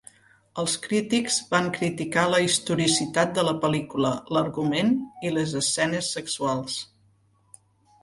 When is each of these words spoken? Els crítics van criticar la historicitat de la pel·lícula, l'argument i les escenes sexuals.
Els 0.61 0.77
crítics 0.85 1.37
van 1.51 1.69
criticar 1.75 2.23
la 2.31 2.41
historicitat 2.47 3.37
de 3.37 3.45
la 3.51 3.55
pel·lícula, 3.67 4.15
l'argument 4.39 4.93
i 5.31 5.37
les 5.39 5.57
escenes 5.65 6.13
sexuals. 6.19 6.85